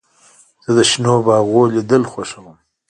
[0.63, 2.57] زه د شنو باغونو لیدل خوښوم.